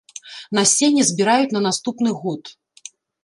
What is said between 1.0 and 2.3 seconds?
збіраюць на наступны